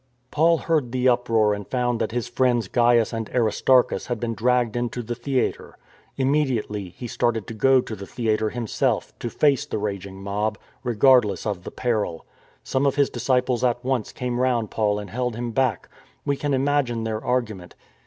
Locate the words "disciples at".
13.11-13.85